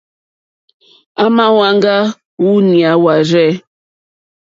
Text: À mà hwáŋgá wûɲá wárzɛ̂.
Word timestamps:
À 1.23 1.25
mà 1.35 1.45
hwáŋgá 1.55 1.95
wûɲá 2.43 2.91
wárzɛ̂. 3.03 3.49